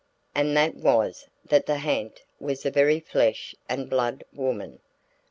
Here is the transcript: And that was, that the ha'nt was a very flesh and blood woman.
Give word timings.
And 0.33 0.57
that 0.57 0.73
was, 0.73 1.27
that 1.45 1.67
the 1.67 1.77
ha'nt 1.77 2.23
was 2.39 2.65
a 2.65 2.71
very 2.71 2.99
flesh 2.99 3.53
and 3.69 3.87
blood 3.87 4.23
woman. 4.33 4.79